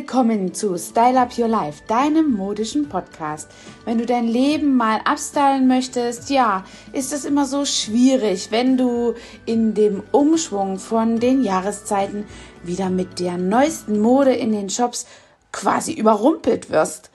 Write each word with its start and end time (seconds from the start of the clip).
Willkommen 0.00 0.54
zu 0.54 0.78
Style 0.78 1.20
Up 1.20 1.36
Your 1.36 1.46
Life, 1.46 1.82
deinem 1.86 2.32
modischen 2.32 2.88
Podcast. 2.88 3.50
Wenn 3.84 3.98
du 3.98 4.06
dein 4.06 4.26
Leben 4.26 4.74
mal 4.74 4.98
abstylen 5.04 5.68
möchtest, 5.68 6.30
ja, 6.30 6.64
ist 6.94 7.12
es 7.12 7.26
immer 7.26 7.44
so 7.44 7.66
schwierig, 7.66 8.50
wenn 8.50 8.78
du 8.78 9.12
in 9.44 9.74
dem 9.74 10.02
Umschwung 10.10 10.78
von 10.78 11.20
den 11.20 11.44
Jahreszeiten 11.44 12.24
wieder 12.62 12.88
mit 12.88 13.20
der 13.20 13.36
neuesten 13.36 14.00
Mode 14.00 14.32
in 14.32 14.52
den 14.52 14.70
Shops 14.70 15.06
quasi 15.52 15.92
überrumpelt 15.92 16.70
wirst. 16.70 17.10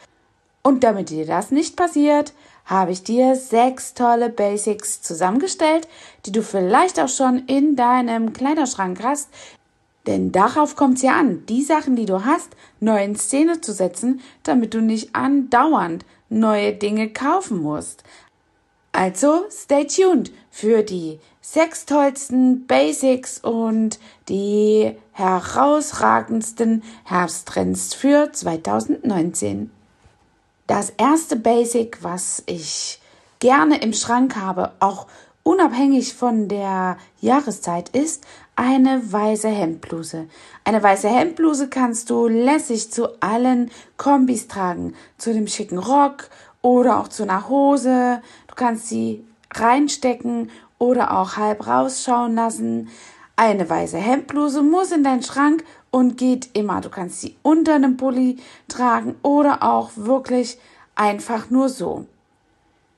Und 0.61 0.83
damit 0.83 1.09
dir 1.09 1.25
das 1.25 1.49
nicht 1.49 1.75
passiert, 1.75 2.33
habe 2.65 2.91
ich 2.91 3.03
dir 3.03 3.35
sechs 3.35 3.95
tolle 3.95 4.29
Basics 4.29 5.01
zusammengestellt, 5.01 5.87
die 6.27 6.31
du 6.31 6.43
vielleicht 6.43 6.99
auch 6.99 7.09
schon 7.09 7.47
in 7.47 7.75
deinem 7.75 8.31
Kleiderschrank 8.31 8.99
hast, 9.03 9.29
denn 10.07 10.31
darauf 10.31 10.75
kommt 10.75 10.97
es 10.97 11.03
ja 11.03 11.17
an, 11.17 11.45
die 11.47 11.63
Sachen, 11.63 11.95
die 11.95 12.05
du 12.05 12.25
hast, 12.25 12.55
neu 12.79 13.03
in 13.03 13.15
Szene 13.15 13.61
zu 13.61 13.73
setzen, 13.73 14.21
damit 14.43 14.73
du 14.73 14.81
nicht 14.81 15.15
andauernd 15.15 16.05
neue 16.29 16.73
Dinge 16.73 17.11
kaufen 17.11 17.61
musst. 17.61 18.03
Also 18.91 19.45
stay 19.51 19.85
tuned 19.85 20.31
für 20.49 20.83
die 20.83 21.19
sechs 21.41 21.85
tollsten 21.85 22.65
Basics 22.65 23.39
und 23.39 23.99
die 24.29 24.95
herausragendsten 25.11 26.81
Herbsttrends 27.03 27.93
für 27.93 28.31
2019. 28.31 29.69
Das 30.65 30.91
erste 30.91 31.35
Basic, 31.35 32.03
was 32.03 32.41
ich 32.45 32.99
gerne 33.39 33.81
im 33.81 33.93
Schrank 33.93 34.35
habe, 34.37 34.71
auch 34.79 35.07
unabhängig 35.45 36.15
von 36.15 36.47
der 36.47 36.97
Jahreszeit, 37.21 37.89
ist 37.89 38.25
eine 38.55 39.01
weiße 39.13 39.47
Hemdbluse. 39.47 40.27
Eine 40.63 40.81
weiße 40.81 41.07
Hemdbluse 41.07 41.69
kannst 41.69 42.09
du 42.09 42.27
lässig 42.27 42.91
zu 42.91 43.21
allen 43.21 43.69
Kombis 43.95 44.47
tragen. 44.47 44.95
Zu 45.17 45.33
dem 45.33 45.47
schicken 45.47 45.77
Rock 45.77 46.29
oder 46.61 46.99
auch 46.99 47.07
zu 47.07 47.23
einer 47.23 47.47
Hose. 47.47 48.21
Du 48.47 48.55
kannst 48.55 48.89
sie 48.89 49.23
reinstecken 49.53 50.49
oder 50.79 51.15
auch 51.15 51.37
halb 51.37 51.67
rausschauen 51.67 52.35
lassen. 52.35 52.89
Eine 53.35 53.69
weiße 53.69 53.97
Hemdbluse 53.97 54.63
muss 54.63 54.91
in 54.91 55.03
deinen 55.03 55.23
Schrank 55.23 55.63
und 55.91 56.17
geht 56.17 56.49
immer. 56.53 56.81
Du 56.81 56.89
kannst 56.89 57.21
sie 57.21 57.35
unter 57.43 57.75
einem 57.75 57.97
Pulli 57.97 58.37
tragen 58.67 59.15
oder 59.21 59.61
auch 59.61 59.91
wirklich 59.95 60.57
einfach 60.95 61.51
nur 61.51 61.69
so. 61.69 62.07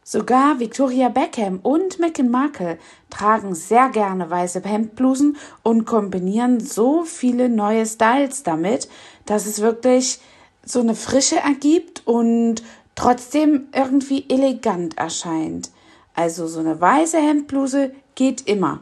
Sogar 0.10 0.62
Victoria 0.62 1.10
Beckham 1.10 1.60
und 1.64 2.00
Meghan 2.00 2.30
Markle 2.30 2.78
tragen 3.10 3.54
sehr 3.54 3.90
gerne 3.90 4.30
weiße 4.30 4.62
Hemdblusen 4.64 5.36
und 5.64 5.84
kombinieren 5.84 6.62
so 6.62 7.04
viele 7.04 7.50
neue 7.50 7.86
Styles 7.86 8.44
damit, 8.44 8.88
dass 9.26 9.46
es 9.46 9.60
wirklich 9.60 10.22
so 10.64 10.80
eine 10.80 10.96
Frische 10.96 11.36
ergibt 11.36 12.08
und 12.08 12.64
trotzdem 12.96 13.68
irgendwie 13.76 14.24
elegant 14.30 14.98
erscheint. 14.98 15.72
Also 16.16 16.48
so 16.48 16.62
eine 16.62 16.80
weiße 16.80 17.18
Hemdbluse 17.18 17.92
geht 18.16 18.48
immer. 18.48 18.80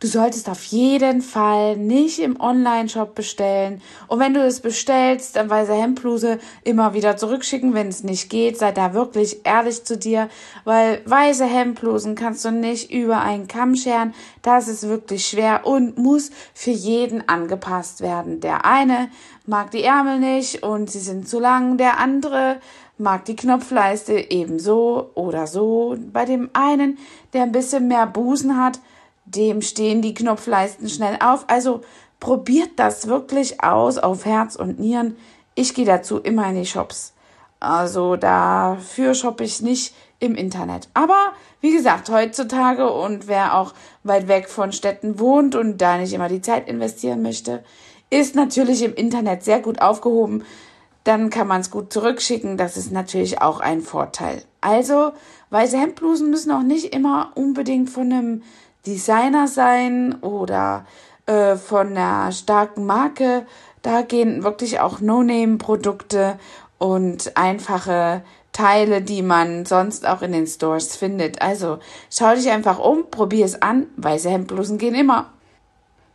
Du 0.00 0.06
solltest 0.06 0.48
auf 0.48 0.64
jeden 0.64 1.20
Fall 1.20 1.76
nicht 1.76 2.20
im 2.20 2.40
Online-Shop 2.40 3.14
bestellen. 3.14 3.82
Und 4.08 4.18
wenn 4.18 4.32
du 4.32 4.40
es 4.42 4.60
bestellst, 4.60 5.36
dann 5.36 5.50
weiße 5.50 5.74
Hemdbluse 5.74 6.38
immer 6.64 6.94
wieder 6.94 7.18
zurückschicken, 7.18 7.74
wenn 7.74 7.88
es 7.88 8.02
nicht 8.02 8.30
geht. 8.30 8.56
Sei 8.56 8.72
da 8.72 8.94
wirklich 8.94 9.44
ehrlich 9.44 9.84
zu 9.84 9.98
dir, 9.98 10.30
weil 10.64 11.02
weiße 11.04 11.44
Hemdblusen 11.44 12.14
kannst 12.14 12.46
du 12.46 12.50
nicht 12.50 12.90
über 12.90 13.20
einen 13.20 13.46
Kamm 13.46 13.76
scheren. 13.76 14.14
Das 14.40 14.68
ist 14.68 14.88
wirklich 14.88 15.26
schwer 15.26 15.66
und 15.66 15.98
muss 15.98 16.30
für 16.54 16.70
jeden 16.70 17.28
angepasst 17.28 18.00
werden. 18.00 18.40
Der 18.40 18.64
eine 18.64 19.10
mag 19.44 19.70
die 19.70 19.84
Ärmel 19.84 20.18
nicht 20.18 20.62
und 20.62 20.90
sie 20.90 21.00
sind 21.00 21.28
zu 21.28 21.40
lang. 21.40 21.76
Der 21.76 21.98
andere 21.98 22.56
mag 22.96 23.26
die 23.26 23.36
Knopfleiste 23.36 24.30
ebenso 24.30 25.10
oder 25.14 25.46
so. 25.46 25.94
Bei 26.10 26.24
dem 26.24 26.48
einen, 26.54 26.96
der 27.34 27.42
ein 27.42 27.52
bisschen 27.52 27.86
mehr 27.86 28.06
Busen 28.06 28.56
hat, 28.56 28.80
dem 29.24 29.62
stehen 29.62 30.02
die 30.02 30.14
Knopfleisten 30.14 30.88
schnell 30.88 31.18
auf. 31.20 31.44
Also 31.48 31.82
probiert 32.18 32.70
das 32.76 33.06
wirklich 33.06 33.62
aus 33.62 33.98
auf 33.98 34.24
Herz 34.24 34.56
und 34.56 34.78
Nieren. 34.78 35.16
Ich 35.54 35.74
gehe 35.74 35.86
dazu 35.86 36.18
immer 36.18 36.48
in 36.48 36.56
die 36.56 36.66
Shops. 36.66 37.14
Also 37.60 38.16
dafür 38.16 39.14
shoppe 39.14 39.44
ich 39.44 39.60
nicht 39.60 39.94
im 40.18 40.34
Internet. 40.34 40.88
Aber 40.94 41.32
wie 41.60 41.72
gesagt, 41.72 42.08
heutzutage 42.10 42.90
und 42.90 43.28
wer 43.28 43.56
auch 43.56 43.74
weit 44.02 44.28
weg 44.28 44.48
von 44.48 44.72
Städten 44.72 45.18
wohnt 45.18 45.54
und 45.54 45.78
da 45.78 45.98
nicht 45.98 46.12
immer 46.12 46.28
die 46.28 46.40
Zeit 46.40 46.68
investieren 46.68 47.22
möchte, 47.22 47.62
ist 48.10 48.34
natürlich 48.34 48.82
im 48.82 48.94
Internet 48.94 49.44
sehr 49.44 49.60
gut 49.60 49.80
aufgehoben. 49.80 50.44
Dann 51.04 51.30
kann 51.30 51.46
man 51.46 51.60
es 51.60 51.70
gut 51.70 51.92
zurückschicken. 51.92 52.56
Das 52.56 52.76
ist 52.76 52.92
natürlich 52.92 53.40
auch 53.40 53.60
ein 53.60 53.80
Vorteil. 53.80 54.42
Also, 54.60 55.12
weiße 55.50 55.78
Hemdblusen 55.78 56.30
müssen 56.30 56.52
auch 56.52 56.62
nicht 56.62 56.94
immer 56.94 57.32
unbedingt 57.34 57.88
von 57.88 58.12
einem 58.12 58.42
Designer 58.86 59.46
sein 59.46 60.16
oder 60.22 60.86
äh, 61.26 61.56
von 61.56 61.88
einer 61.88 62.32
starken 62.32 62.86
Marke. 62.86 63.46
Da 63.82 64.02
gehen 64.02 64.42
wirklich 64.42 64.80
auch 64.80 65.00
No-Name-Produkte 65.00 66.38
und 66.78 67.36
einfache 67.36 68.22
Teile, 68.52 69.00
die 69.00 69.22
man 69.22 69.64
sonst 69.64 70.06
auch 70.06 70.22
in 70.22 70.32
den 70.32 70.46
Stores 70.46 70.96
findet. 70.96 71.40
Also 71.40 71.78
schau 72.10 72.34
dich 72.34 72.50
einfach 72.50 72.78
um, 72.78 73.10
probier 73.10 73.44
es 73.44 73.62
an. 73.62 73.86
Weiße 73.96 74.28
Hemdblusen 74.28 74.78
gehen 74.78 74.94
immer. 74.94 75.30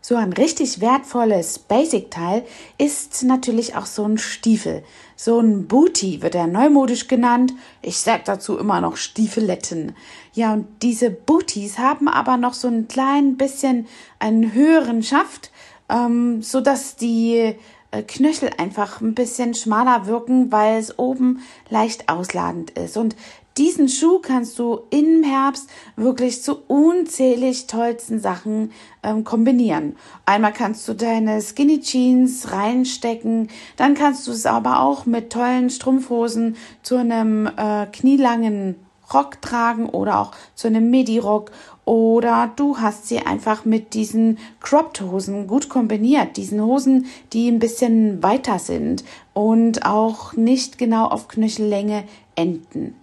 So 0.07 0.17
ein 0.17 0.33
richtig 0.33 0.81
wertvolles 0.81 1.57
Basic-Teil 1.57 2.45
ist 2.77 3.23
natürlich 3.23 3.75
auch 3.75 3.87
so 3.87 4.07
ein 4.07 4.19
Stiefel. 4.19 4.83
So 5.15 5.39
ein 5.39 5.65
Booty 5.65 6.21
wird 6.21 6.35
er 6.35 6.45
neumodisch 6.45 7.07
genannt. 7.07 7.53
Ich 7.81 7.97
sag 7.97 8.23
dazu 8.25 8.59
immer 8.59 8.81
noch 8.81 8.97
Stiefeletten. 8.97 9.95
Ja, 10.33 10.53
und 10.53 10.67
diese 10.83 11.09
Booties 11.09 11.79
haben 11.79 12.07
aber 12.07 12.37
noch 12.37 12.53
so 12.53 12.67
ein 12.67 12.87
klein 12.87 13.35
bisschen 13.35 13.87
einen 14.19 14.53
höheren 14.53 15.01
Schaft, 15.01 15.49
ähm, 15.89 16.43
so 16.43 16.61
dass 16.61 16.97
die 16.97 17.55
äh, 17.89 18.03
Knöchel 18.03 18.51
einfach 18.59 19.01
ein 19.01 19.15
bisschen 19.15 19.55
schmaler 19.55 20.05
wirken, 20.05 20.51
weil 20.51 20.77
es 20.77 20.99
oben 20.99 21.41
leicht 21.71 22.09
ausladend 22.09 22.69
ist. 22.77 22.95
Und 22.95 23.15
diesen 23.57 23.87
Schuh 23.87 24.19
kannst 24.19 24.59
du 24.59 24.81
im 24.89 25.23
Herbst 25.23 25.69
wirklich 25.95 26.43
zu 26.43 26.55
unzählig 26.67 27.67
tollsten 27.67 28.19
Sachen 28.19 28.71
ähm, 29.03 29.23
kombinieren. 29.23 29.95
Einmal 30.25 30.51
kannst 30.51 30.87
du 30.87 30.93
deine 30.93 31.41
Skinny 31.41 31.79
Jeans 31.79 32.51
reinstecken, 32.51 33.49
dann 33.77 33.93
kannst 33.93 34.27
du 34.27 34.31
es 34.31 34.45
aber 34.45 34.81
auch 34.81 35.05
mit 35.05 35.31
tollen 35.31 35.69
Strumpfhosen 35.69 36.57
zu 36.83 36.97
einem 36.97 37.47
äh, 37.47 37.85
knielangen 37.87 38.75
Rock 39.13 39.41
tragen 39.41 39.87
oder 39.87 40.19
auch 40.19 40.31
zu 40.55 40.67
einem 40.67 40.89
Midi-Rock 40.89 41.51
oder 41.85 42.51
du 42.55 42.79
hast 42.79 43.07
sie 43.07 43.19
einfach 43.19 43.63
mit 43.63 43.93
diesen 43.93 44.39
Cropped 44.59 45.01
Hosen 45.01 45.45
gut 45.45 45.69
kombiniert. 45.69 46.37
Diesen 46.37 46.59
Hosen, 46.61 47.05
die 47.31 47.47
ein 47.47 47.59
bisschen 47.59 48.23
weiter 48.23 48.57
sind 48.57 49.03
und 49.33 49.85
auch 49.85 50.33
nicht 50.33 50.79
genau 50.79 51.05
auf 51.05 51.27
Knöchellänge 51.27 52.03
enden. 52.35 52.95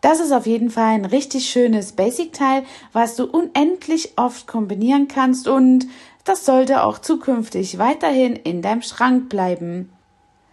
Das 0.00 0.20
ist 0.20 0.32
auf 0.32 0.46
jeden 0.46 0.70
Fall 0.70 0.94
ein 0.94 1.04
richtig 1.04 1.50
schönes 1.50 1.92
Basic-Teil, 1.92 2.62
was 2.92 3.16
du 3.16 3.24
unendlich 3.24 4.12
oft 4.16 4.46
kombinieren 4.46 5.08
kannst 5.08 5.48
und 5.48 5.86
das 6.24 6.44
sollte 6.44 6.84
auch 6.84 6.98
zukünftig 6.98 7.78
weiterhin 7.78 8.36
in 8.36 8.62
deinem 8.62 8.82
Schrank 8.82 9.28
bleiben. 9.28 9.90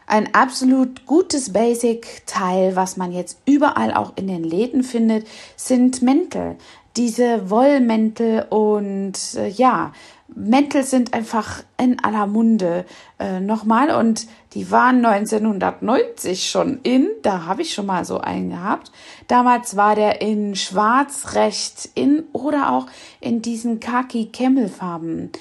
Ein 0.07 0.34
absolut 0.34 1.05
gutes 1.05 1.51
Basic-Teil, 1.51 2.75
was 2.75 2.95
man 2.95 3.11
jetzt 3.11 3.39
überall 3.45 3.94
auch 3.94 4.13
in 4.16 4.28
den 4.28 4.44
Läden 4.44 4.84
findet, 4.84 5.28
sind 5.55 6.01
Mäntel. 6.01 6.55
Diese 6.95 7.50
Wollmäntel 7.50 8.45
und 8.50 9.13
äh, 9.35 9.50
ja, 9.50 9.91
Mäntel 10.28 10.84
sind 10.84 11.13
einfach 11.13 11.63
in 11.78 12.03
aller 12.03 12.25
Munde 12.25 12.86
äh, 13.19 13.40
nochmal 13.40 13.91
und 13.91 14.28
die 14.53 14.72
waren 14.72 15.06
1990 15.06 16.49
schon 16.49 16.79
in. 16.82 17.09
Da 17.22 17.46
habe 17.46 17.61
ich 17.61 17.73
schon 17.73 17.85
mal 17.85 18.05
so 18.05 18.20
einen 18.20 18.49
gehabt. 18.49 18.91
Damals 19.28 19.76
war 19.76 19.96
der 19.96 20.22
in 20.22 20.55
Schwarz 20.55 21.35
recht 21.35 21.90
in 21.94 22.23
oder 22.34 22.72
auch 22.72 22.88
in 23.20 23.41
diesen 23.41 23.79
Khaki-Camel-Farben. 23.79 25.32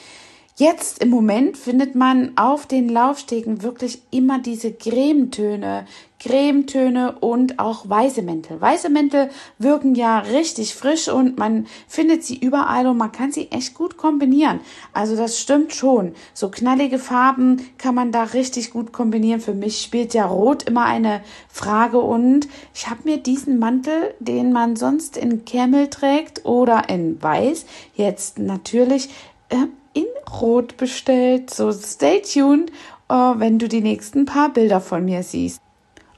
Jetzt 0.57 1.03
im 1.03 1.11
Moment 1.11 1.57
findet 1.57 1.97
man 1.97 2.37
auf 2.37 2.67
den 2.67 2.89
Laufstegen 2.89 3.65
wirklich 3.65 4.03
immer 4.13 4.39
diese 4.39 4.73
Cremetöne, 4.73 5.85
Cremetöne 6.21 7.17
und 7.19 7.59
auch 7.59 7.89
weiße 7.89 8.23
Mäntel. 8.23 8.61
Weiße 8.61 8.89
Mäntel 8.89 9.31
wirken 9.59 9.97
ja 9.97 10.21
richtig 10.21 10.77
frisch 10.77 11.09
und 11.09 11.39
man 11.39 11.67
findet 11.89 12.23
sie 12.23 12.39
überall 12.39 12.87
und 12.87 12.97
man 12.97 13.11
kann 13.11 13.33
sie 13.33 13.51
echt 13.51 13.75
gut 13.75 13.97
kombinieren. 13.97 14.61
Also 14.93 15.17
das 15.17 15.41
stimmt 15.41 15.75
schon. 15.75 16.15
So 16.35 16.51
knallige 16.51 17.01
Farben 17.01 17.69
kann 17.77 17.97
man 17.97 18.13
da 18.13 18.23
richtig 18.23 18.71
gut 18.71 18.93
kombinieren. 18.93 19.41
Für 19.41 19.55
mich 19.55 19.83
spielt 19.83 20.15
ja 20.15 20.25
Rot 20.25 20.63
immer 20.63 20.85
eine 20.85 21.21
Frage 21.49 21.99
und 21.99 22.47
ich 22.73 22.89
habe 22.89 23.01
mir 23.03 23.17
diesen 23.17 23.59
Mantel, 23.59 24.15
den 24.21 24.53
man 24.53 24.77
sonst 24.77 25.17
in 25.17 25.45
Camel 25.45 25.89
trägt 25.89 26.45
oder 26.45 26.89
in 26.89 27.21
Weiß, 27.21 27.67
jetzt 27.97 28.39
natürlich 28.39 29.09
äh, 29.49 29.57
in 29.95 30.07
Rot 30.41 30.77
bestellt. 30.77 31.49
So 31.49 31.73
stay 31.73 32.21
tuned 32.21 32.71
äh, 33.09 33.15
wenn 33.15 33.59
du 33.59 33.69
die 33.69 33.81
nächsten 33.81 34.25
paar 34.25 34.53
Bilder 34.53 34.81
von 34.81 35.05
mir 35.05 35.23
siehst. 35.23 35.61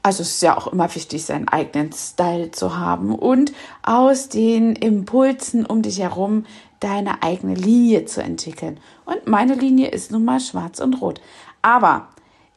Also 0.03 0.21
es 0.21 0.35
ist 0.35 0.41
ja 0.41 0.57
auch 0.57 0.67
immer 0.67 0.93
wichtig, 0.95 1.25
seinen 1.25 1.49
eigenen 1.49 1.91
Style 1.91 2.51
zu 2.51 2.77
haben 2.77 3.13
und 3.13 3.51
aus 3.83 4.29
den 4.29 4.73
Impulsen 4.73 5.65
um 5.65 5.81
dich 5.81 5.99
herum 5.99 6.45
deine 6.79 7.23
eigene 7.23 7.55
Linie 7.55 8.05
zu 8.05 8.21
entwickeln. 8.21 8.79
Und 9.05 9.27
meine 9.27 9.55
Linie 9.55 9.89
ist 9.89 10.11
nun 10.11 10.23
mal 10.23 10.39
schwarz 10.39 10.79
und 10.79 11.01
rot. 11.01 11.19
Aber 11.61 12.07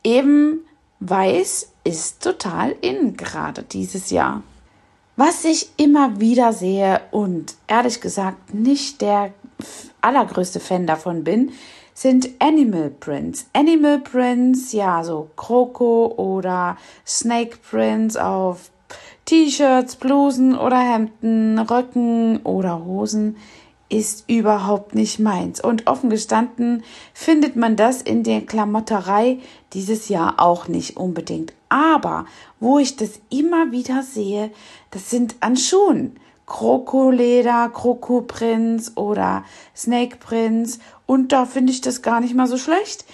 eben 0.05 0.61
weiß 1.01 1.73
ist 1.83 2.23
total 2.23 2.77
in 2.83 3.17
gerade 3.17 3.63
dieses 3.63 4.11
Jahr. 4.11 4.43
Was 5.17 5.45
ich 5.45 5.71
immer 5.77 6.21
wieder 6.21 6.53
sehe 6.53 7.01
und 7.11 7.55
ehrlich 7.67 8.01
gesagt 8.01 8.55
nicht 8.55 9.01
der 9.01 9.33
allergrößte 10.01 10.61
Fan 10.61 10.87
davon 10.87 11.25
bin, 11.25 11.53
sind 11.95 12.31
Animal 12.39 12.91
Prints. 12.91 13.47
Animal 13.53 13.99
Prints, 13.99 14.73
ja, 14.73 15.05
so 15.05 15.29
Kroko 15.37 16.15
oder 16.17 16.77
Snake 17.07 17.59
Prints 17.69 18.17
auf 18.17 18.71
T-Shirts, 19.25 19.97
Blusen 19.97 20.57
oder 20.57 20.79
Hemden, 20.79 21.59
Röcken 21.59 22.41
oder 22.43 22.85
Hosen 22.85 23.37
ist 23.91 24.25
überhaupt 24.29 24.95
nicht 24.95 25.19
meins. 25.19 25.61
Und 25.63 25.87
offen 25.87 26.11
gestanden 26.11 26.85
findet 27.13 27.57
man 27.57 27.77
das 27.77 28.01
in 28.01 28.23
der 28.23 28.41
Klamotterei 28.41 29.39
dieses 29.73 30.09
Jahr 30.09 30.41
auch 30.41 30.69
nicht 30.69 30.97
unbedingt. 30.97 31.53
Aber 31.69 32.25
wo 32.61 32.79
ich 32.79 32.97
das 32.97 33.21
immer 33.31 33.73
wieder 33.73 34.03
sehe, 34.03 34.51
das 34.91 35.11
sind 35.11 35.37
an 35.41 35.57
Schuhen. 35.57 36.17
Krokoleder, 36.51 37.71
Krokoprinz 37.73 38.93
oder 38.97 39.45
Snake 39.75 40.17
Prinz. 40.17 40.81
Und 41.07 41.31
da 41.31 41.47
finde 41.47 41.73
ich 41.73 41.81
das 41.81 42.03
gar 42.03 42.21
nicht 42.21 42.35
mal 42.35 42.49
so 42.49 42.59
schlecht. 42.59 43.05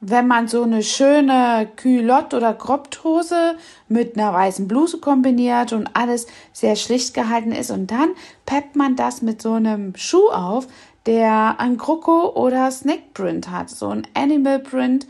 Wenn 0.00 0.28
man 0.28 0.46
so 0.46 0.62
eine 0.62 0.82
schöne 0.84 1.68
Culotte 1.76 2.36
oder 2.36 2.54
Kropthose 2.54 3.56
mit 3.88 4.16
einer 4.16 4.32
weißen 4.32 4.68
Bluse 4.68 4.98
kombiniert 5.00 5.72
und 5.72 5.90
alles 5.94 6.28
sehr 6.52 6.76
schlicht 6.76 7.14
gehalten 7.14 7.50
ist 7.50 7.72
und 7.72 7.90
dann 7.90 8.10
peppt 8.46 8.76
man 8.76 8.94
das 8.94 9.22
mit 9.22 9.42
so 9.42 9.54
einem 9.54 9.96
Schuh 9.96 10.28
auf, 10.30 10.68
der 11.06 11.56
ein 11.58 11.76
Kroko 11.76 12.32
oder 12.34 12.70
Snake 12.70 13.10
Print 13.12 13.50
hat, 13.50 13.70
so 13.70 13.88
ein 13.88 14.06
Animal 14.14 14.60
Print. 14.60 15.08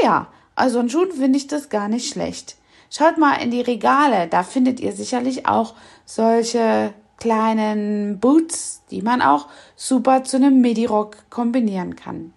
Naja, 0.00 0.28
also 0.54 0.78
an 0.78 0.88
Schuhen 0.88 1.10
finde 1.10 1.38
ich 1.38 1.48
das 1.48 1.70
gar 1.70 1.88
nicht 1.88 2.08
schlecht. 2.08 2.56
Schaut 2.88 3.18
mal 3.18 3.34
in 3.42 3.50
die 3.50 3.62
Regale, 3.62 4.28
da 4.28 4.44
findet 4.44 4.78
ihr 4.78 4.92
sicherlich 4.92 5.46
auch 5.46 5.74
solche 6.04 6.94
kleinen 7.18 8.18
Boots, 8.18 8.82
die 8.90 9.02
man 9.02 9.22
auch 9.22 9.46
super 9.74 10.24
zu 10.24 10.36
einem 10.36 10.60
Midi-Rock 10.60 11.30
kombinieren 11.30 11.96
kann. 11.96 12.32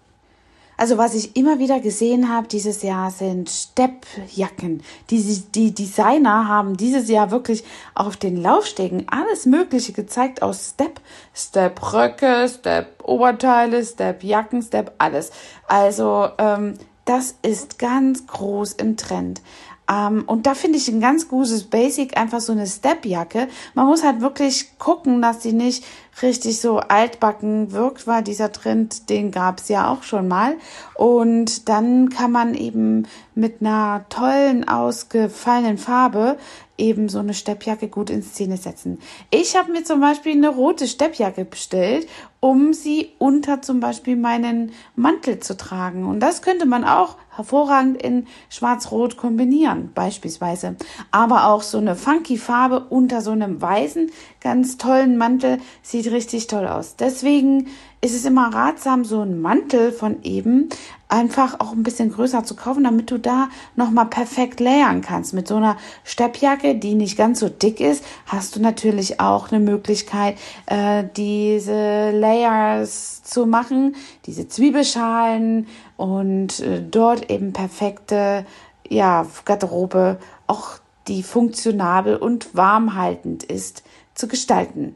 Also 0.80 0.98
was 0.98 1.14
ich 1.14 1.36
immer 1.36 1.60
wieder 1.60 1.82
gesehen 1.82 2.30
habe 2.34 2.48
dieses 2.48 2.84
Jahr 2.84 3.12
sind 3.12 3.50
Steppjacken. 3.50 4.82
Die, 5.10 5.44
die 5.54 5.74
Designer 5.74 6.48
haben 6.48 6.78
dieses 6.78 7.10
Jahr 7.10 7.32
wirklich 7.32 7.66
auf 7.96 8.16
den 8.16 8.42
Laufstegen 8.42 9.06
alles 9.10 9.46
Mögliche 9.46 9.92
gezeigt 9.92 10.42
aus 10.42 10.70
Step. 10.70 11.02
Step-Röcke, 11.36 12.48
Step-Oberteile, 12.48 13.84
Step-Jacken, 13.84 14.62
Step 14.62 14.94
alles. 15.00 15.32
Also 15.68 16.30
ähm, 16.38 16.76
das 17.04 17.36
ist 17.42 17.78
ganz 17.78 18.26
groß 18.28 18.72
im 18.74 18.96
Trend. 18.96 19.42
Ähm, 19.90 20.24
und 20.28 20.46
da 20.46 20.54
finde 20.54 20.78
ich 20.78 20.88
ein 20.88 21.02
ganz 21.02 21.28
gutes 21.28 21.64
Basic, 21.64 22.18
einfach 22.18 22.40
so 22.40 22.52
eine 22.52 22.68
Stepjacke. 22.68 23.48
Man 23.74 23.88
muss 23.88 24.04
halt 24.04 24.22
wirklich 24.22 24.78
gucken, 24.78 25.22
dass 25.22 25.42
sie 25.42 25.54
nicht 25.54 25.84
richtig 26.22 26.60
so 26.60 26.78
altbacken 26.80 27.72
wirkt, 27.72 28.06
weil 28.06 28.24
dieser 28.24 28.52
Trend, 28.52 29.10
den 29.10 29.32
gab 29.32 29.60
es 29.60 29.70
ja 29.70 29.92
auch 29.92 30.04
schon 30.04 30.28
mal. 30.28 30.56
Und 30.96 31.70
dann 31.70 32.10
kann 32.10 32.32
man 32.32 32.54
eben 32.54 33.08
mit 33.36 33.62
einer 33.62 34.06
tollen, 34.10 34.68
ausgefallenen 34.68 35.78
Farbe 35.78 36.38
eben 36.78 37.10
so 37.10 37.20
eine 37.20 37.34
Steppjacke 37.34 37.88
gut 37.88 38.10
in 38.10 38.22
Szene 38.22 38.58
setzen. 38.58 39.00
Ich 39.32 39.56
habe 39.56 39.72
mir 39.72 39.84
zum 39.84 40.00
Beispiel 40.02 40.34
eine 40.34 40.50
rote 40.50 40.88
Steppjacke 40.88 41.46
bestellt, 41.46 42.08
um 42.40 42.74
sie 42.74 43.12
unter 43.18 43.62
zum 43.62 43.80
Beispiel 43.80 44.16
meinen 44.16 44.72
Mantel 44.96 45.40
zu 45.40 45.58
tragen. 45.58 46.06
Und 46.06 46.20
das 46.20 46.42
könnte 46.42 46.66
man 46.66 46.84
auch 46.86 47.18
hervorragend 47.40 48.02
in 48.02 48.28
Schwarz-Rot 48.50 49.18
kombinieren, 49.18 49.92
beispielsweise. 49.96 50.76
Aber 51.12 51.48
auch 51.48 51.64
so 51.64 51.78
eine 51.78 51.96
funky 51.96 52.38
Farbe 52.38 52.86
unter 52.90 53.22
so 53.22 53.32
einem 53.32 53.62
weißen, 53.62 54.12
ganz 54.42 54.78
tollen 54.78 55.18
Mantel 55.18 55.60
sieht 55.82 56.12
richtig 56.12 56.48
toll 56.48 56.68
aus. 56.68 56.96
Deswegen 56.98 57.68
ist 58.02 58.16
es 58.16 58.26
immer 58.26 58.54
ratsam, 58.54 59.04
so 59.04 59.22
einen 59.22 59.42
Mantel 59.42 59.92
von 59.92 60.24
eben 60.24 60.70
einfach 61.10 61.60
auch 61.60 61.74
ein 61.74 61.84
bisschen 61.84 62.12
größer 62.12 62.44
zu 62.44 62.56
kaufen, 62.56 62.84
damit 62.84 63.12
du 63.12 63.18
da 63.18 63.50
nochmal 63.76 64.06
perfekt 64.06 64.60
layern 64.60 65.02
kannst. 65.02 65.34
Mit 65.34 65.48
so 65.48 65.56
einer 65.58 65.76
Steppjacke, 66.04 66.76
die 66.76 66.94
nicht 66.94 67.18
ganz 67.18 67.40
so 67.40 67.50
dick 67.50 67.82
ist, 67.82 68.06
hast 68.28 68.56
du 68.56 68.62
natürlich 68.62 69.20
auch 69.20 69.52
eine 69.52 69.60
Möglichkeit, 69.60 70.38
äh, 70.68 71.04
diese 71.18 72.12
Layers 72.12 73.24
zu 73.24 73.46
machen, 73.46 73.96
diese 74.28 74.48
Zwiebelschalen 74.48 75.68
und 75.98 76.60
äh, 76.62 76.82
dort 76.82 77.30
eben 77.30 77.52
perfekte 77.52 78.46
ja, 78.88 79.26
Garderobe, 79.46 80.20
auch 80.48 80.78
die 81.08 81.24
funktionabel 81.24 82.16
und 82.16 82.56
warmhaltend 82.56 83.44
ist, 83.44 83.84
zu 84.14 84.28
gestalten. 84.28 84.96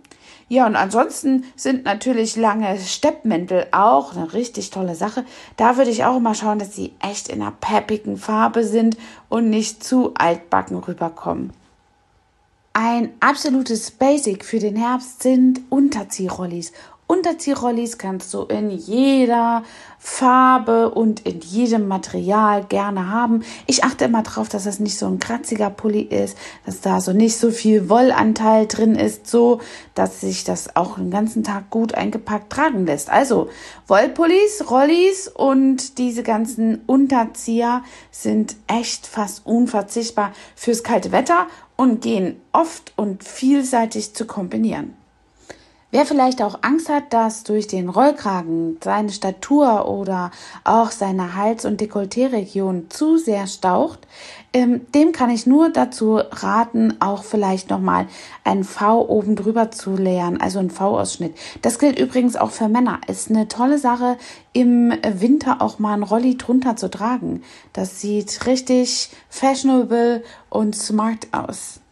Ja, 0.49 0.65
und 0.67 0.75
ansonsten 0.75 1.45
sind 1.55 1.85
natürlich 1.85 2.35
lange 2.35 2.77
Steppmäntel 2.79 3.67
auch 3.71 4.15
eine 4.15 4.33
richtig 4.33 4.69
tolle 4.69 4.95
Sache. 4.95 5.25
Da 5.57 5.77
würde 5.77 5.91
ich 5.91 6.05
auch 6.05 6.17
immer 6.17 6.35
schauen, 6.35 6.59
dass 6.59 6.75
sie 6.75 6.93
echt 6.99 7.29
in 7.29 7.41
einer 7.41 7.51
peppigen 7.51 8.17
Farbe 8.17 8.63
sind 8.63 8.97
und 9.29 9.49
nicht 9.49 9.83
zu 9.83 10.13
altbacken 10.15 10.77
rüberkommen. 10.77 11.53
Ein 12.75 13.11
absolutes 13.19 13.91
Basic 13.91 14.43
für 14.43 14.57
den 14.57 14.75
Herbst 14.75 15.21
sind 15.21 15.61
Unterziehrollis. 15.69 16.73
Unterziehrollis 17.07 17.97
kannst 17.97 18.33
du 18.33 18.43
in 18.43 18.69
jeder 18.69 19.63
Farbe 19.99 20.89
und 20.89 21.21
in 21.21 21.41
jedem 21.41 21.87
Material 21.87 22.63
gerne 22.63 23.09
haben. 23.09 23.43
Ich 23.67 23.83
achte 23.83 24.05
immer 24.05 24.23
darauf, 24.23 24.49
dass 24.49 24.63
das 24.63 24.79
nicht 24.79 24.97
so 24.97 25.07
ein 25.07 25.19
kratziger 25.19 25.69
Pulli 25.69 26.01
ist, 26.01 26.37
dass 26.65 26.81
da 26.81 27.01
so 27.01 27.13
nicht 27.13 27.37
so 27.37 27.51
viel 27.51 27.89
Wollanteil 27.89 28.67
drin 28.67 28.95
ist, 28.95 29.27
so 29.27 29.59
dass 29.95 30.21
sich 30.21 30.43
das 30.43 30.75
auch 30.75 30.95
den 30.95 31.11
ganzen 31.11 31.43
Tag 31.43 31.69
gut 31.69 31.93
eingepackt 31.93 32.51
tragen 32.51 32.85
lässt. 32.85 33.09
Also 33.09 33.49
Wollpullis, 33.87 34.69
Rollis 34.69 35.27
und 35.27 35.97
diese 35.97 36.23
ganzen 36.23 36.81
Unterzieher 36.85 37.83
sind 38.11 38.55
echt 38.67 39.07
fast 39.07 39.45
unverzichtbar 39.45 40.31
fürs 40.55 40.83
kalte 40.83 41.11
Wetter 41.11 41.47
und 41.75 42.01
gehen 42.01 42.41
oft 42.51 42.93
und 42.95 43.23
vielseitig 43.23 44.13
zu 44.13 44.25
kombinieren. 44.25 44.95
Wer 45.93 46.07
vielleicht 46.07 46.41
auch 46.41 46.57
Angst 46.63 46.89
hat, 46.89 47.13
dass 47.13 47.43
durch 47.43 47.67
den 47.67 47.87
Rollkragen 47.87 48.77
seine 48.83 49.11
Statur 49.11 49.87
oder 49.87 50.31
auch 50.63 50.89
seine 50.89 51.35
Hals- 51.35 51.65
und 51.65 51.79
Dekolleté-Region 51.79 52.89
zu 52.89 53.17
sehr 53.19 53.45
staucht, 53.45 53.99
ähm, 54.53 54.87
dem 54.95 55.11
kann 55.11 55.29
ich 55.29 55.45
nur 55.45 55.69
dazu 55.69 56.15
raten, 56.15 56.95
auch 56.99 57.23
vielleicht 57.23 57.69
nochmal 57.69 58.07
ein 58.43 58.63
V 58.63 59.07
oben 59.07 59.35
drüber 59.35 59.69
zu 59.69 59.95
leeren, 59.95 60.41
also 60.41 60.57
ein 60.57 60.71
V-Ausschnitt. 60.71 61.35
Das 61.61 61.77
gilt 61.77 61.99
übrigens 61.99 62.37
auch 62.37 62.49
für 62.49 62.69
Männer. 62.69 63.01
Ist 63.05 63.29
eine 63.29 63.47
tolle 63.47 63.77
Sache, 63.77 64.17
im 64.51 64.95
Winter 65.07 65.61
auch 65.61 65.77
mal 65.77 65.93
ein 65.93 66.01
Rolli 66.01 66.39
drunter 66.39 66.75
zu 66.75 66.89
tragen. 66.89 67.43
Das 67.71 68.01
sieht 68.01 68.47
richtig 68.47 69.11
fashionable 69.29 70.23
und 70.49 70.75
smart 70.75 71.27
aus. 71.33 71.82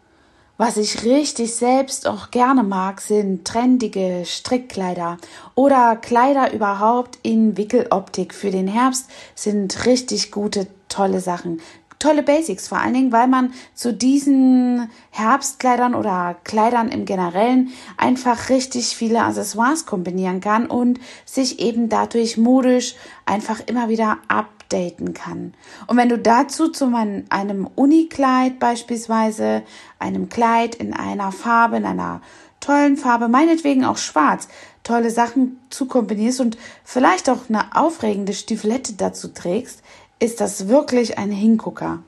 Was 0.63 0.77
ich 0.77 1.05
richtig 1.05 1.55
selbst 1.55 2.07
auch 2.07 2.29
gerne 2.29 2.61
mag, 2.61 3.01
sind 3.01 3.45
trendige 3.45 4.21
Strickkleider 4.27 5.17
oder 5.55 5.95
Kleider 5.95 6.53
überhaupt 6.53 7.17
in 7.23 7.57
Wickeloptik. 7.57 8.31
Für 8.31 8.51
den 8.51 8.67
Herbst 8.67 9.09
sind 9.33 9.87
richtig 9.87 10.31
gute, 10.31 10.67
tolle 10.87 11.19
Sachen. 11.19 11.61
Tolle 11.97 12.21
Basics, 12.21 12.67
vor 12.67 12.77
allen 12.77 12.93
Dingen, 12.93 13.11
weil 13.11 13.27
man 13.27 13.55
zu 13.73 13.91
diesen 13.91 14.91
Herbstkleidern 15.09 15.95
oder 15.95 16.35
Kleidern 16.43 16.89
im 16.89 17.05
Generellen 17.05 17.69
einfach 17.97 18.49
richtig 18.49 18.95
viele 18.95 19.23
Accessoires 19.23 19.87
kombinieren 19.87 20.41
kann 20.41 20.67
und 20.67 20.99
sich 21.25 21.59
eben 21.59 21.89
dadurch 21.89 22.37
modisch 22.37 22.93
einfach 23.25 23.61
immer 23.65 23.89
wieder 23.89 24.19
ab 24.27 24.60
updaten 24.71 25.13
kann. 25.13 25.53
Und 25.87 25.97
wenn 25.97 26.09
du 26.09 26.17
dazu 26.17 26.69
zu 26.69 26.91
einem 27.29 27.69
Unikleid 27.75 28.59
beispielsweise, 28.59 29.63
einem 29.99 30.29
Kleid 30.29 30.75
in 30.75 30.93
einer 30.93 31.31
Farbe, 31.31 31.77
in 31.77 31.85
einer 31.85 32.21
tollen 32.59 32.97
Farbe, 32.97 33.27
meinetwegen 33.27 33.85
auch 33.85 33.97
schwarz, 33.97 34.47
tolle 34.83 35.11
Sachen 35.11 35.59
zu 35.69 35.85
kombinierst 35.85 36.39
und 36.39 36.57
vielleicht 36.83 37.29
auch 37.29 37.49
eine 37.49 37.75
aufregende 37.75 38.33
Stiefelette 38.33 38.93
dazu 38.93 39.29
trägst, 39.29 39.81
ist 40.19 40.41
das 40.41 40.67
wirklich 40.67 41.17
ein 41.17 41.31
Hingucker. 41.31 41.99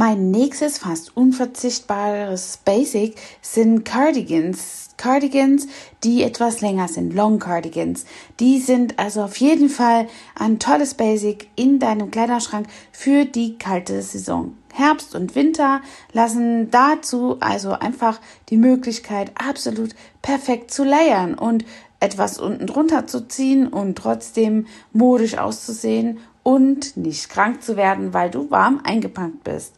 Mein 0.00 0.30
nächstes 0.30 0.78
fast 0.78 1.16
unverzichtbares 1.16 2.60
Basic 2.64 3.16
sind 3.42 3.84
Cardigans. 3.84 4.90
Cardigans, 4.96 5.66
die 6.04 6.22
etwas 6.22 6.60
länger 6.60 6.86
sind, 6.86 7.16
Long 7.16 7.40
Cardigans. 7.40 8.04
Die 8.38 8.60
sind 8.60 8.96
also 9.00 9.22
auf 9.22 9.38
jeden 9.38 9.68
Fall 9.68 10.06
ein 10.38 10.60
tolles 10.60 10.94
Basic 10.94 11.50
in 11.56 11.80
deinem 11.80 12.12
Kleiderschrank 12.12 12.68
für 12.92 13.24
die 13.24 13.58
kalte 13.58 14.00
Saison. 14.02 14.56
Herbst 14.72 15.16
und 15.16 15.34
Winter 15.34 15.80
lassen 16.12 16.70
dazu 16.70 17.38
also 17.40 17.72
einfach 17.72 18.20
die 18.50 18.56
Möglichkeit, 18.56 19.32
absolut 19.34 19.96
perfekt 20.22 20.70
zu 20.70 20.84
layern 20.84 21.34
und 21.34 21.64
etwas 21.98 22.38
unten 22.38 22.68
drunter 22.68 23.08
zu 23.08 23.26
ziehen 23.26 23.66
und 23.66 23.98
trotzdem 23.98 24.68
modisch 24.92 25.38
auszusehen 25.38 26.18
und 26.44 26.96
nicht 26.96 27.28
krank 27.30 27.64
zu 27.64 27.76
werden, 27.76 28.14
weil 28.14 28.30
du 28.30 28.48
warm 28.48 28.80
eingepackt 28.84 29.42
bist. 29.42 29.74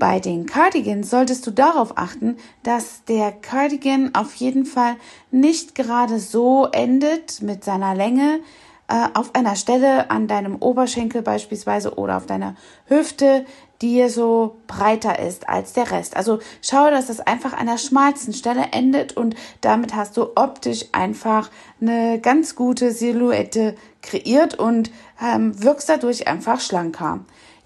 Bei 0.00 0.18
den 0.18 0.46
Cardigans 0.46 1.10
solltest 1.10 1.46
du 1.46 1.50
darauf 1.50 1.98
achten, 1.98 2.38
dass 2.62 3.04
der 3.04 3.32
Cardigan 3.32 4.14
auf 4.14 4.34
jeden 4.36 4.64
Fall 4.64 4.96
nicht 5.30 5.74
gerade 5.74 6.18
so 6.18 6.66
endet 6.72 7.42
mit 7.42 7.64
seiner 7.64 7.94
Länge 7.94 8.40
äh, 8.88 9.08
auf 9.12 9.34
einer 9.34 9.56
Stelle 9.56 10.10
an 10.10 10.26
deinem 10.26 10.56
Oberschenkel 10.56 11.20
beispielsweise 11.20 11.96
oder 11.96 12.16
auf 12.16 12.24
deiner 12.24 12.56
Hüfte, 12.86 13.44
die 13.82 14.08
so 14.08 14.56
breiter 14.66 15.18
ist 15.18 15.50
als 15.50 15.74
der 15.74 15.90
Rest. 15.90 16.16
Also 16.16 16.38
schau, 16.62 16.90
dass 16.90 17.10
es 17.10 17.20
einfach 17.20 17.52
an 17.52 17.66
der 17.66 17.76
schmalsten 17.76 18.32
Stelle 18.32 18.68
endet 18.72 19.18
und 19.18 19.34
damit 19.60 19.94
hast 19.94 20.16
du 20.16 20.28
optisch 20.34 20.86
einfach 20.92 21.50
eine 21.78 22.20
ganz 22.20 22.56
gute 22.56 22.92
Silhouette 22.92 23.74
kreiert 24.00 24.58
und 24.58 24.90
ähm, 25.22 25.62
wirkst 25.62 25.90
dadurch 25.90 26.26
einfach 26.26 26.58
schlanker. 26.58 27.20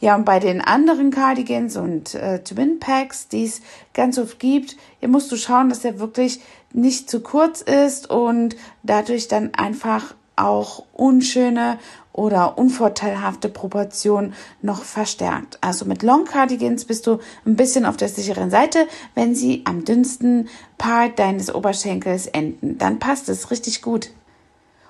Ja, 0.04 0.16
und 0.16 0.26
bei 0.26 0.38
den 0.38 0.60
anderen 0.60 1.10
Cardigans 1.10 1.78
und 1.78 2.14
äh, 2.14 2.44
Twin 2.44 2.78
Packs, 2.78 3.28
die 3.28 3.46
es 3.46 3.62
ganz 3.94 4.18
oft 4.18 4.38
gibt, 4.38 4.76
hier 5.00 5.08
musst 5.08 5.32
du 5.32 5.36
schauen, 5.36 5.70
dass 5.70 5.82
er 5.82 5.98
wirklich 5.98 6.40
nicht 6.74 7.08
zu 7.08 7.20
kurz 7.20 7.62
ist 7.62 8.10
und 8.10 8.54
dadurch 8.82 9.28
dann 9.28 9.54
einfach 9.54 10.14
auch 10.36 10.84
unschöne 10.92 11.78
oder 12.12 12.58
unvorteilhafte 12.58 13.48
Proportionen 13.48 14.34
noch 14.60 14.82
verstärkt. 14.82 15.56
Also 15.62 15.86
mit 15.86 16.02
Long 16.02 16.26
Cardigans 16.26 16.84
bist 16.84 17.06
du 17.06 17.20
ein 17.46 17.56
bisschen 17.56 17.86
auf 17.86 17.96
der 17.96 18.10
sicheren 18.10 18.50
Seite, 18.50 18.86
wenn 19.14 19.34
sie 19.34 19.62
am 19.64 19.86
dünnsten 19.86 20.50
Part 20.76 21.18
deines 21.18 21.54
Oberschenkels 21.54 22.26
enden. 22.26 22.76
Dann 22.76 22.98
passt 22.98 23.30
es 23.30 23.50
richtig 23.50 23.80
gut. 23.80 24.10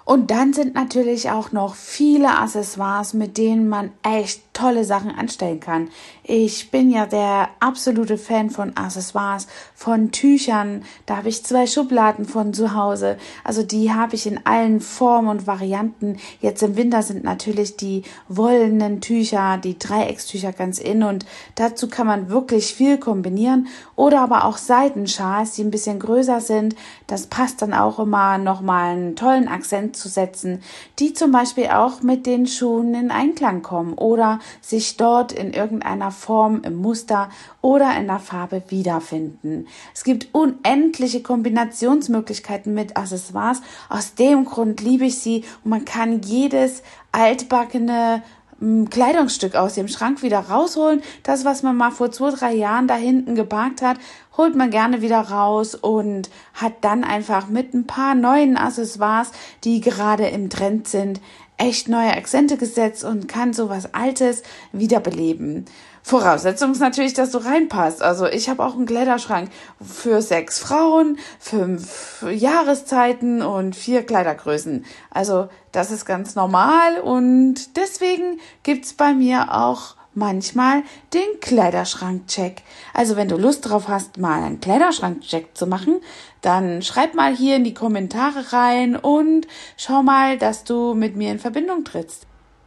Und 0.04 0.32
dann 0.32 0.52
sind 0.52 0.74
natürlich 0.74 1.30
auch 1.30 1.52
noch 1.52 1.76
viele 1.76 2.36
Accessoires, 2.36 3.14
mit 3.14 3.38
denen 3.38 3.68
man 3.68 3.92
echt 4.02 4.42
tolle 4.54 4.84
Sachen 4.84 5.10
anstellen 5.10 5.60
kann. 5.60 5.90
Ich 6.22 6.70
bin 6.70 6.90
ja 6.90 7.04
der 7.04 7.50
absolute 7.60 8.16
Fan 8.16 8.48
von 8.48 8.74
Accessoires, 8.76 9.46
von 9.74 10.10
Tüchern. 10.10 10.84
Da 11.04 11.18
habe 11.18 11.28
ich 11.28 11.44
zwei 11.44 11.66
Schubladen 11.66 12.24
von 12.24 12.54
zu 12.54 12.74
Hause. 12.74 13.18
Also 13.42 13.62
die 13.62 13.92
habe 13.92 14.14
ich 14.14 14.26
in 14.26 14.40
allen 14.46 14.80
Formen 14.80 15.28
und 15.28 15.46
Varianten. 15.46 16.16
Jetzt 16.40 16.62
im 16.62 16.76
Winter 16.76 17.02
sind 17.02 17.24
natürlich 17.24 17.76
die 17.76 18.04
wollenen 18.28 19.02
Tücher, 19.02 19.58
die 19.58 19.78
Dreieckstücher 19.78 20.52
ganz 20.52 20.78
in 20.78 21.02
und 21.02 21.26
dazu 21.56 21.88
kann 21.88 22.06
man 22.06 22.30
wirklich 22.30 22.74
viel 22.74 22.96
kombinieren. 22.96 23.66
Oder 23.96 24.22
aber 24.22 24.44
auch 24.44 24.56
Seitenschals, 24.56 25.52
die 25.52 25.62
ein 25.62 25.70
bisschen 25.70 25.98
größer 25.98 26.40
sind. 26.40 26.74
Das 27.06 27.26
passt 27.26 27.60
dann 27.60 27.74
auch 27.74 27.98
immer 27.98 28.38
nochmal 28.38 28.92
einen 28.92 29.16
tollen 29.16 29.48
Akzent 29.48 29.96
zu 29.96 30.08
setzen, 30.08 30.62
die 30.98 31.12
zum 31.12 31.32
Beispiel 31.32 31.66
auch 31.66 32.02
mit 32.02 32.24
den 32.24 32.46
Schuhen 32.46 32.94
in 32.94 33.10
Einklang 33.10 33.62
kommen 33.62 33.94
oder 33.94 34.38
sich 34.60 34.96
dort 34.96 35.32
in 35.32 35.52
irgendeiner 35.52 36.10
Form 36.10 36.62
im 36.62 36.76
Muster 36.76 37.28
oder 37.60 37.96
in 37.96 38.06
der 38.06 38.18
Farbe 38.18 38.62
wiederfinden. 38.68 39.66
Es 39.94 40.04
gibt 40.04 40.28
unendliche 40.32 41.22
Kombinationsmöglichkeiten 41.22 42.74
mit 42.74 42.96
Accessoires. 42.96 43.62
Aus 43.88 44.14
dem 44.14 44.44
Grund 44.44 44.80
liebe 44.80 45.06
ich 45.06 45.18
sie 45.18 45.44
und 45.64 45.70
man 45.70 45.84
kann 45.84 46.22
jedes 46.22 46.82
altbackene 47.12 48.22
hm, 48.58 48.90
Kleidungsstück 48.90 49.54
aus 49.56 49.74
dem 49.74 49.88
Schrank 49.88 50.22
wieder 50.22 50.38
rausholen. 50.38 51.02
Das, 51.22 51.44
was 51.44 51.62
man 51.62 51.76
mal 51.76 51.90
vor 51.90 52.10
zwei, 52.10 52.30
drei 52.30 52.54
Jahren 52.54 52.88
da 52.88 52.96
hinten 52.96 53.34
geparkt 53.34 53.82
hat, 53.82 53.98
holt 54.36 54.56
man 54.56 54.70
gerne 54.70 55.00
wieder 55.02 55.20
raus 55.20 55.74
und 55.74 56.30
hat 56.54 56.72
dann 56.82 57.04
einfach 57.04 57.48
mit 57.48 57.74
ein 57.74 57.86
paar 57.86 58.14
neuen 58.14 58.56
Accessoires, 58.56 59.30
die 59.62 59.80
gerade 59.80 60.26
im 60.26 60.50
Trend 60.50 60.88
sind, 60.88 61.20
echt 61.56 61.88
neue 61.88 62.12
Akzente 62.12 62.56
gesetzt 62.56 63.04
und 63.04 63.28
kann 63.28 63.52
sowas 63.52 63.94
Altes 63.94 64.42
wiederbeleben. 64.72 65.66
Voraussetzung 66.02 66.72
ist 66.72 66.80
natürlich, 66.80 67.14
dass 67.14 67.30
du 67.30 67.38
reinpasst. 67.38 68.02
Also 68.02 68.26
ich 68.26 68.50
habe 68.50 68.62
auch 68.62 68.74
einen 68.74 68.84
Kleiderschrank 68.84 69.50
für 69.80 70.20
sechs 70.20 70.58
Frauen, 70.58 71.18
fünf 71.38 72.22
Jahreszeiten 72.30 73.40
und 73.40 73.74
vier 73.74 74.04
Kleidergrößen. 74.04 74.84
Also 75.10 75.48
das 75.72 75.90
ist 75.90 76.04
ganz 76.04 76.34
normal 76.34 77.00
und 77.00 77.76
deswegen 77.78 78.38
gibt's 78.64 78.92
bei 78.92 79.14
mir 79.14 79.54
auch 79.54 79.96
manchmal 80.16 80.82
den 81.12 81.40
Kleiderschrankcheck. 81.40 82.62
Also 82.92 83.16
wenn 83.16 83.28
du 83.28 83.36
Lust 83.36 83.68
drauf 83.68 83.88
hast, 83.88 84.18
mal 84.18 84.42
einen 84.42 84.60
Kleiderschrankcheck 84.60 85.56
zu 85.56 85.66
machen, 85.66 86.00
dann 86.40 86.82
schreib 86.82 87.14
mal 87.14 87.34
hier 87.34 87.56
in 87.56 87.64
die 87.64 87.74
Kommentare 87.74 88.52
rein 88.52 88.96
und 88.96 89.46
schau 89.76 90.02
mal, 90.02 90.38
dass 90.38 90.64
du 90.64 90.94
mit 90.94 91.16
mir 91.16 91.30
in 91.30 91.38
Verbindung 91.38 91.84
trittst. 91.84 92.26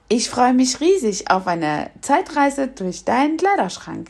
Ich 0.10 0.30
freue 0.30 0.54
mich 0.54 0.80
riesig 0.80 1.30
auf 1.30 1.48
eine 1.48 1.90
Zeitreise 2.02 2.68
durch 2.68 3.04
deinen 3.04 3.38
Kleiderschrank. 3.38 4.10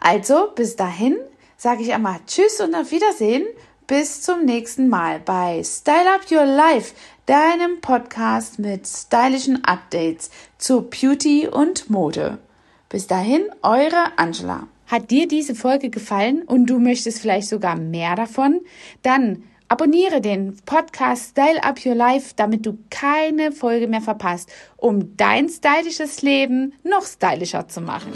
Also, 0.00 0.48
bis 0.54 0.76
dahin 0.76 1.16
sage 1.56 1.82
ich 1.82 1.94
einmal 1.94 2.18
Tschüss 2.26 2.60
und 2.60 2.74
auf 2.74 2.90
Wiedersehen. 2.90 3.46
Bis 3.86 4.22
zum 4.22 4.46
nächsten 4.46 4.88
Mal 4.88 5.20
bei 5.20 5.62
Style 5.62 6.14
Up 6.14 6.30
Your 6.30 6.46
Life, 6.46 6.94
deinem 7.26 7.82
Podcast 7.82 8.58
mit 8.58 8.86
stylischen 8.86 9.62
Updates 9.62 10.30
zu 10.56 10.88
Beauty 10.88 11.48
und 11.48 11.90
Mode. 11.90 12.38
Bis 12.88 13.06
dahin, 13.06 13.42
eure 13.60 14.16
Angela. 14.16 14.68
Hat 14.86 15.10
dir 15.10 15.28
diese 15.28 15.54
Folge 15.54 15.90
gefallen 15.90 16.44
und 16.44 16.64
du 16.64 16.78
möchtest 16.78 17.20
vielleicht 17.20 17.48
sogar 17.48 17.76
mehr 17.76 18.16
davon? 18.16 18.62
Dann 19.02 19.42
abonniere 19.68 20.22
den 20.22 20.56
Podcast 20.64 21.32
Style 21.32 21.62
Up 21.62 21.84
Your 21.84 21.94
Life, 21.94 22.32
damit 22.36 22.64
du 22.64 22.78
keine 22.88 23.52
Folge 23.52 23.86
mehr 23.86 24.00
verpasst, 24.00 24.50
um 24.78 25.14
dein 25.18 25.50
stylisches 25.50 26.22
Leben 26.22 26.72
noch 26.84 27.04
stylischer 27.04 27.68
zu 27.68 27.82
machen. 27.82 28.12